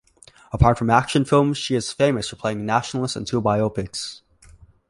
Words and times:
Apart 0.51 0.79
from 0.79 0.89
action 0.89 1.25
films, 1.25 1.59
she 1.59 1.75
is 1.75 1.91
famous 1.93 2.27
for 2.29 2.35
playing 2.35 2.65
nationalists 2.65 3.15
in 3.15 3.23
two 3.23 3.39
biopics. 3.39 4.21